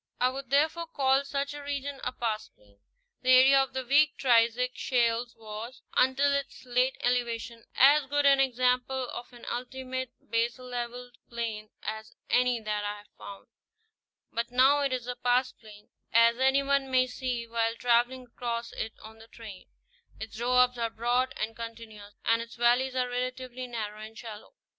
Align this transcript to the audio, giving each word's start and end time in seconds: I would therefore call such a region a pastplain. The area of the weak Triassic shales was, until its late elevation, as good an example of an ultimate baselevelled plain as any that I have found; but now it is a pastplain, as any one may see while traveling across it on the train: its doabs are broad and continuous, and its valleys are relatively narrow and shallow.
I 0.19 0.29
would 0.29 0.49
therefore 0.49 0.87
call 0.87 1.23
such 1.23 1.53
a 1.53 1.61
region 1.61 2.01
a 2.03 2.11
pastplain. 2.11 2.79
The 3.21 3.33
area 3.33 3.61
of 3.61 3.73
the 3.73 3.85
weak 3.85 4.17
Triassic 4.17 4.71
shales 4.73 5.35
was, 5.37 5.83
until 5.95 6.33
its 6.33 6.65
late 6.65 6.97
elevation, 7.01 7.65
as 7.75 8.07
good 8.07 8.25
an 8.25 8.39
example 8.39 9.09
of 9.11 9.31
an 9.31 9.45
ultimate 9.51 10.09
baselevelled 10.19 11.17
plain 11.29 11.69
as 11.83 12.15
any 12.31 12.59
that 12.59 12.83
I 12.83 12.97
have 12.97 13.09
found; 13.15 13.47
but 14.33 14.49
now 14.49 14.79
it 14.79 14.91
is 14.91 15.05
a 15.05 15.15
pastplain, 15.15 15.89
as 16.11 16.39
any 16.39 16.63
one 16.63 16.89
may 16.89 17.05
see 17.05 17.45
while 17.45 17.75
traveling 17.75 18.23
across 18.25 18.71
it 18.73 18.93
on 19.03 19.19
the 19.19 19.27
train: 19.27 19.67
its 20.19 20.35
doabs 20.35 20.79
are 20.79 20.89
broad 20.89 21.31
and 21.37 21.55
continuous, 21.55 22.15
and 22.25 22.41
its 22.41 22.55
valleys 22.55 22.95
are 22.95 23.07
relatively 23.07 23.67
narrow 23.67 23.99
and 24.01 24.17
shallow. 24.17 24.55